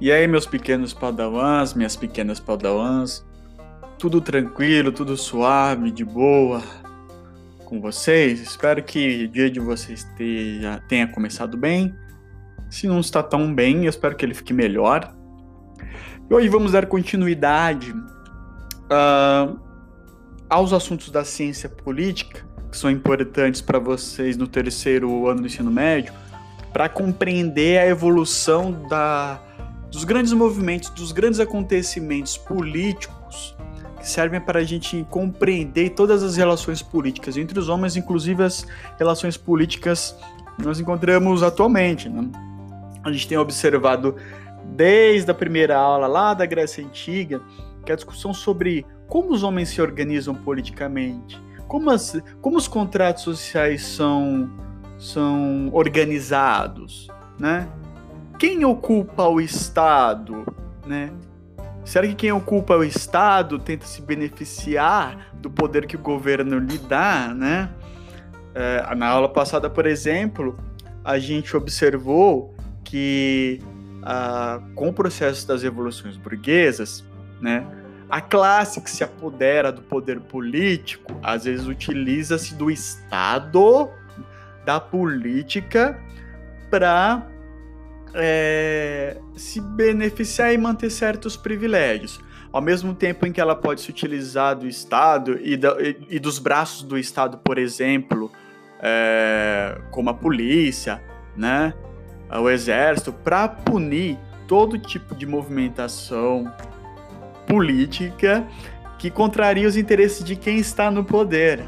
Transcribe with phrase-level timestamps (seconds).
[0.00, 3.22] E aí, meus pequenos padawans, minhas pequenas padawans,
[3.98, 6.62] tudo tranquilo, tudo suave, de boa
[7.66, 8.40] com vocês?
[8.40, 11.94] Espero que o dia de vocês tenha, tenha começado bem.
[12.70, 15.14] Se não está tão bem, eu espero que ele fique melhor.
[16.30, 19.60] E hoje vamos dar continuidade uh,
[20.48, 25.70] aos assuntos da ciência política, que são importantes para vocês no terceiro ano do ensino
[25.70, 26.14] médio,
[26.72, 29.38] para compreender a evolução da
[29.90, 33.56] dos grandes movimentos, dos grandes acontecimentos políticos
[33.98, 38.66] que servem para a gente compreender todas as relações políticas entre os homens, inclusive as
[38.98, 40.16] relações políticas
[40.56, 42.08] que nós encontramos atualmente.
[42.08, 42.30] Né?
[43.04, 44.16] A gente tem observado
[44.64, 47.42] desde a primeira aula lá da Grécia Antiga
[47.84, 53.22] que a discussão sobre como os homens se organizam politicamente, como, as, como os contratos
[53.22, 54.50] sociais são,
[54.98, 57.68] são organizados, né?
[58.40, 60.46] Quem ocupa o Estado,
[60.86, 61.12] né?
[61.84, 66.78] Será que quem ocupa o Estado tenta se beneficiar do poder que o governo lhe
[66.78, 67.68] dá, né?
[68.54, 70.58] É, na aula passada, por exemplo,
[71.04, 73.60] a gente observou que
[74.02, 77.04] ah, com o processo das revoluções burguesas,
[77.42, 77.66] né,
[78.08, 83.90] a classe que se apodera do poder político às vezes utiliza-se do Estado,
[84.64, 86.00] da política,
[86.70, 87.26] para
[88.14, 92.20] é, se beneficiar e manter certos privilégios.
[92.52, 95.76] Ao mesmo tempo em que ela pode se utilizar do Estado e, da,
[96.08, 98.30] e, dos braços do Estado, por exemplo,
[98.82, 101.00] é, como a polícia,
[101.36, 101.72] né,
[102.32, 106.52] o exército, para punir todo tipo de movimentação
[107.46, 108.46] política
[108.98, 111.64] que contraria os interesses de quem está no poder.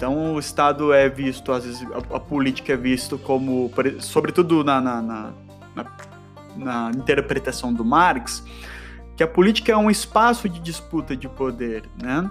[0.00, 4.80] Então o Estado é visto, às vezes, a, a política é visto como, sobretudo na,
[4.80, 5.34] na, na,
[6.56, 8.42] na, interpretação do Marx,
[9.14, 12.30] que a política é um espaço de disputa de poder, né?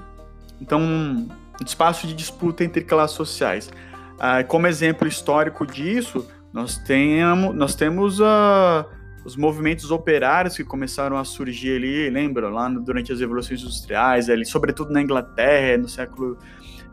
[0.59, 1.27] Então, um
[1.63, 3.69] espaço de disputa entre classes sociais.
[4.17, 8.83] Ah, como exemplo histórico disso, nós, temos, nós temos uh,
[9.23, 14.27] os movimentos operários que começaram a surgir ali, lembra, lá no, durante as revoluções industriais,
[14.27, 16.35] ali, sobretudo na Inglaterra, no século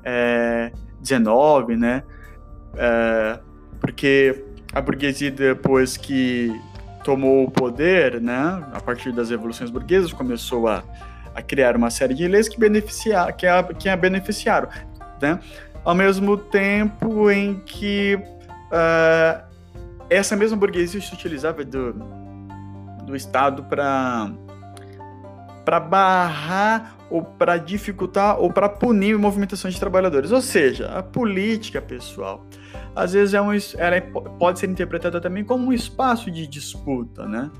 [0.09, 0.71] É,
[1.77, 2.05] né?
[2.77, 3.41] É,
[3.81, 6.53] porque a burguesia, depois que
[7.03, 10.84] tomou o poder, né, a partir das revoluções burguesas, começou a,
[11.34, 14.69] a criar uma série de leis que, beneficiar, que, a, que a beneficiaram,
[15.21, 15.41] né?
[15.84, 19.44] Ao mesmo tempo em que uh,
[20.09, 21.93] essa mesma burguesia se utilizava do,
[23.05, 24.31] do Estado para
[25.65, 30.33] para barrar ou para dificultar ou para punir movimentações de trabalhadores.
[30.33, 32.44] Ou seja, a política, pessoal,
[32.94, 37.27] às vezes é um, ela é, pode ser interpretada também como um espaço de disputa,
[37.27, 37.50] né?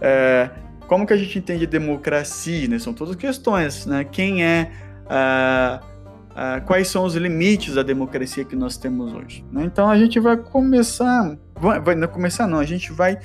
[0.00, 0.50] É,
[0.86, 2.66] como que a gente entende democracia?
[2.66, 2.78] Né?
[2.78, 4.04] São todas questões, né?
[4.04, 4.72] Quem é,
[5.04, 5.84] uh,
[6.30, 9.44] uh, quais são os limites da democracia que nós temos hoje?
[9.52, 9.64] Né?
[9.64, 13.18] Então a gente vai começar, vai, vai não começar não, a gente vai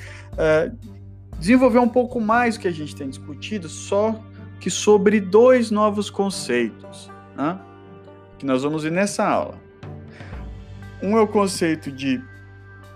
[1.38, 4.20] desenvolver um pouco mais o que a gente tem discutido, só
[4.64, 7.60] que sobre dois novos conceitos, né?
[8.38, 9.60] que nós vamos ver nessa aula.
[11.02, 12.18] Um é o conceito de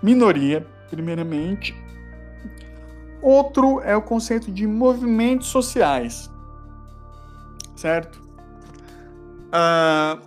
[0.01, 1.75] minoria, primeiramente.
[3.21, 6.27] Outro é o conceito de movimentos sociais,
[7.75, 8.19] certo?
[9.49, 10.19] Uh,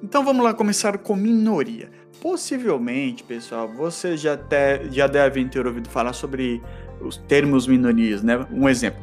[0.00, 1.90] então vamos lá começar com minoria.
[2.20, 6.62] Possivelmente, pessoal, vocês já, te, já devem ter ouvido falar sobre
[7.00, 8.46] os termos minorias, né?
[8.52, 9.02] Um exemplo.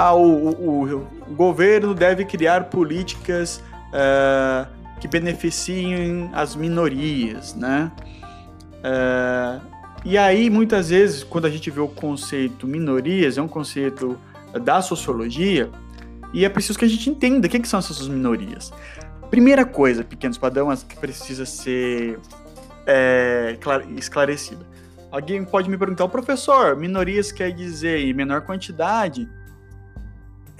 [0.00, 4.64] Ah, o, o, o governo deve criar políticas uh,
[5.00, 7.90] que beneficiem as minorias, né?
[8.78, 9.60] Uh,
[10.04, 14.16] e aí, muitas vezes, quando a gente vê o conceito minorias, é um conceito
[14.62, 15.68] da sociologia,
[16.32, 18.72] e é preciso que a gente entenda o que, que são essas minorias.
[19.30, 22.20] Primeira coisa, pequenos padrões, que precisa ser
[22.86, 23.58] é,
[23.96, 24.64] esclarecida.
[25.10, 29.28] Alguém pode me perguntar, o professor, minorias quer dizer menor quantidade?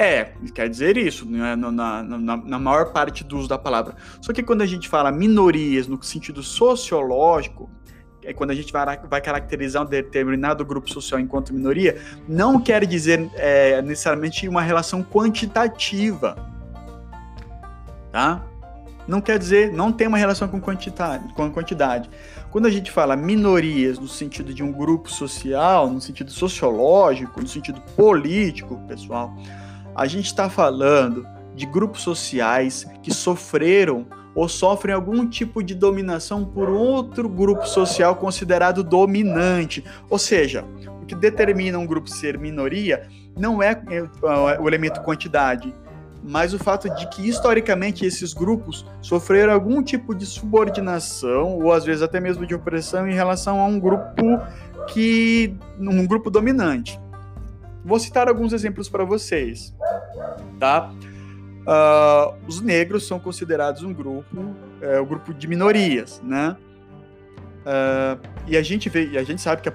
[0.00, 3.97] É, quer dizer isso, né, na, na, na, maior parte do uso da palavra.
[4.21, 7.69] Só que quando a gente fala minorias no sentido sociológico,
[8.23, 12.87] é quando a gente vai, vai caracterizar um determinado grupo social enquanto minoria, não quer
[12.87, 16.37] dizer é, necessariamente uma relação quantitativa.
[18.12, 18.45] Tá?
[19.09, 22.09] Não quer dizer, não tem uma relação com quantidade, com quantidade.
[22.50, 27.49] Quando a gente fala minorias no sentido de um grupo social, no sentido sociológico, no
[27.49, 29.35] sentido político, pessoal,
[29.99, 36.45] a gente está falando de grupos sociais que sofreram ou sofrem algum tipo de dominação
[36.45, 39.85] por outro grupo social considerado dominante.
[40.09, 40.65] Ou seja,
[41.03, 45.75] o que determina um grupo ser minoria não é, é o elemento quantidade,
[46.23, 51.85] mas o fato de que historicamente esses grupos sofreram algum tipo de subordinação ou às
[51.85, 54.23] vezes até mesmo de opressão em relação a um grupo
[54.93, 57.00] que um grupo dominante.
[57.85, 59.75] Vou citar alguns exemplos para vocês,
[60.58, 60.93] tá?
[61.69, 66.56] Uh, os negros são considerados um grupo, é, um grupo de minorias, né?
[67.69, 69.72] Uh, e a gente vê, a gente sabe que a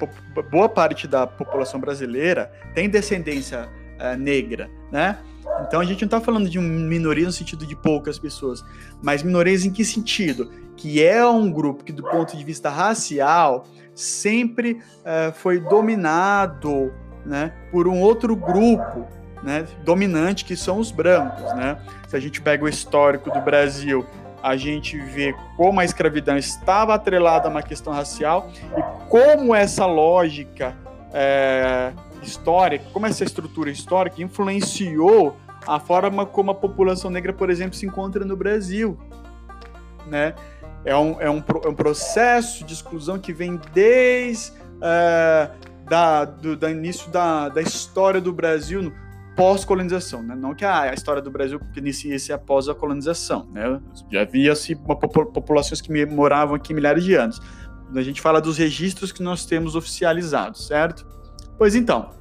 [0.50, 3.70] boa parte da população brasileira tem descendência
[4.00, 5.20] uh, negra, né?
[5.62, 8.64] Então a gente não está falando de minoria no sentido de poucas pessoas,
[9.04, 10.50] mas minorias em que sentido?
[10.76, 16.92] Que é um grupo que, do ponto de vista racial, sempre uh, foi dominado
[17.24, 19.08] né, por um outro grupo
[19.44, 21.54] né, dominante, que são os brancos.
[21.54, 21.78] Né?
[22.08, 24.06] Se a gente pega o histórico do Brasil,
[24.42, 29.86] a gente vê como a escravidão estava atrelada a uma questão racial e como essa
[29.86, 30.76] lógica
[31.14, 37.76] é, histórica, como essa estrutura histórica influenciou a forma como a população negra, por exemplo,
[37.76, 38.98] se encontra no Brasil.
[40.08, 40.34] Né?
[40.84, 45.50] É, um, é, um, é um processo de exclusão que vem desde uh,
[45.86, 48.92] da, do, início da, da história do Brasil
[49.36, 50.36] pós-colonização, né?
[50.36, 53.80] Não que a, a, história do Brasil inicie-se após a colonização, né?
[54.12, 57.42] Já havia-se populações que moravam aqui milhares de anos.
[57.96, 61.06] A gente fala dos registros que nós temos oficializados, certo?
[61.58, 62.12] Pois então.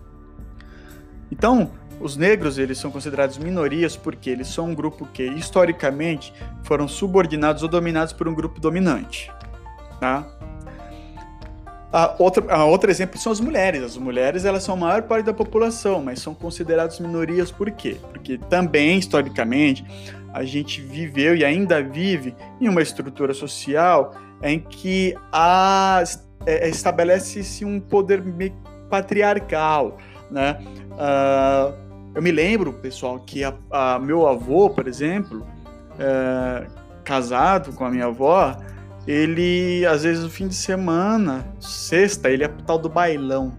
[1.30, 1.70] Então,
[2.00, 6.34] os negros, eles são considerados minorias porque eles são um grupo que, historicamente,
[6.64, 9.30] foram subordinados ou dominados por um grupo dominante,
[10.00, 10.26] tá?
[11.92, 13.82] A outra, a outro exemplo são as mulheres.
[13.82, 17.96] As mulheres elas são a maior parte da população, mas são consideradas minorias por quê?
[18.10, 19.84] Porque também, historicamente,
[20.32, 25.14] a gente viveu e ainda vive em uma estrutura social em que
[26.46, 28.22] é, estabelece-se um poder
[28.88, 29.98] patriarcal,
[30.30, 30.58] né?
[30.92, 31.82] Uh,
[32.14, 35.46] eu me lembro, pessoal, que a, a meu avô, por exemplo,
[35.98, 36.66] é,
[37.04, 38.54] casado com a minha avó,
[39.06, 43.56] ele, às vezes, no fim de semana, sexta, ele é pro tal do bailão.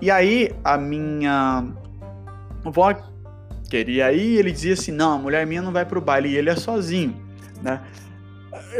[0.00, 1.64] E aí, a minha
[2.64, 2.94] avó
[3.70, 6.50] queria ir, ele dizia assim: não, a mulher minha não vai pro baile, e ele
[6.50, 7.16] é sozinho,
[7.62, 7.80] né?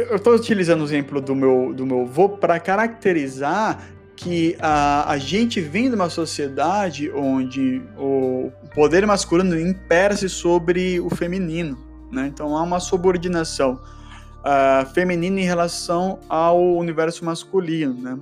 [0.09, 3.79] Eu estou utilizando o exemplo do meu, do meu avô para caracterizar
[4.15, 11.09] que a, a gente vem de uma sociedade onde o poder masculino impera-se sobre o
[11.09, 11.77] feminino,
[12.11, 12.27] né?
[12.27, 13.79] Então há uma subordinação
[14.43, 18.19] uh, feminina em relação ao universo masculino, né?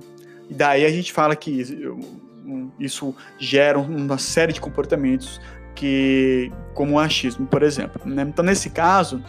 [0.48, 1.64] E daí a gente fala que
[2.78, 5.40] isso gera uma série de comportamentos
[5.74, 8.02] que, como o achismo, por exemplo.
[8.04, 8.22] Né?
[8.22, 9.22] Então, nesse caso,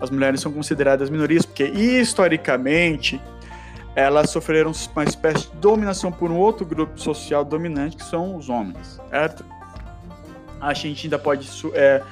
[0.00, 3.20] as mulheres são consideradas minorias porque, historicamente,
[3.94, 8.50] elas sofreram uma espécie de dominação por um outro grupo social dominante, que são os
[8.50, 9.44] homens, certo?
[10.60, 12.02] A gente ainda pode é,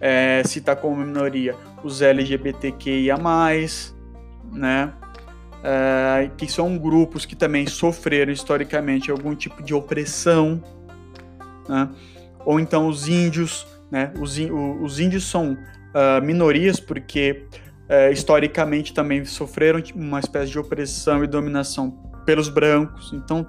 [0.00, 3.16] é, citar como minoria os LGBTQIA+,
[4.52, 4.92] né?
[5.62, 10.62] É, que são grupos que também sofreram historicamente algum tipo de opressão,
[11.68, 11.88] né?
[12.44, 14.12] ou então os índios, né?
[14.20, 14.38] Os,
[14.80, 17.46] os índios são uh, minorias porque
[17.90, 21.90] uh, historicamente também sofreram uma espécie de opressão e dominação
[22.24, 23.46] pelos brancos, então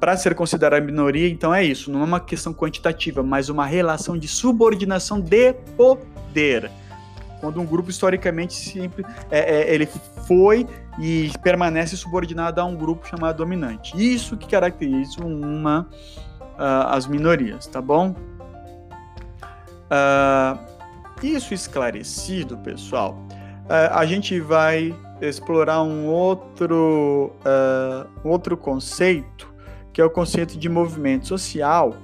[0.00, 4.16] para ser considerada minoria, então é isso, não é uma questão quantitativa, mas uma relação
[4.16, 6.70] de subordinação de poder
[7.40, 9.86] quando um grupo historicamente sempre é, é, ele
[10.26, 10.66] foi
[10.98, 13.92] e permanece subordinado a um grupo chamado dominante.
[13.96, 15.88] Isso que caracteriza uma
[16.58, 18.14] uh, as minorias, tá bom?
[19.90, 20.58] Uh,
[21.22, 23.16] isso esclarecido, pessoal,
[23.64, 27.32] uh, a gente vai explorar um outro,
[28.22, 29.52] outro conceito,
[29.92, 31.96] que é o conceito de movimento social,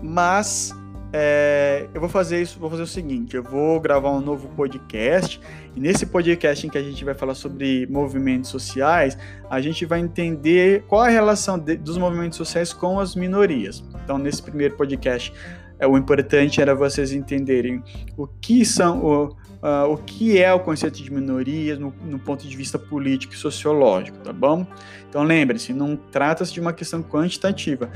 [0.00, 0.74] mas
[1.18, 5.40] é, eu vou fazer isso, vou fazer o seguinte, eu vou gravar um novo podcast
[5.74, 9.16] e nesse podcast em que a gente vai falar sobre movimentos sociais,
[9.48, 13.82] a gente vai entender qual a relação de, dos movimentos sociais com as minorias.
[14.04, 15.32] Então, nesse primeiro podcast,
[15.78, 17.82] é, o importante era vocês entenderem
[18.14, 22.46] o que são o, uh, o que é o conceito de minorias no, no, ponto
[22.46, 24.66] de vista político e sociológico, tá bom?
[25.08, 27.90] Então lembre-se, não trata-se de uma questão quantitativa,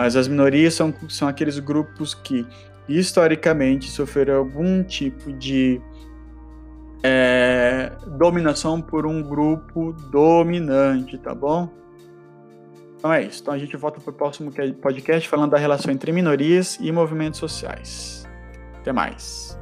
[0.00, 2.46] mas as minorias são, são aqueles grupos que
[2.88, 5.78] historicamente sofreram algum tipo de
[7.02, 11.68] é, dominação por um grupo dominante, tá bom?
[12.96, 13.42] Então é isso.
[13.42, 17.38] Então a gente volta para o próximo podcast falando da relação entre minorias e movimentos
[17.38, 18.26] sociais.
[18.78, 19.60] Até mais.